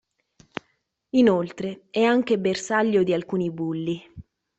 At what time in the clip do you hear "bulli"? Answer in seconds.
3.51-4.01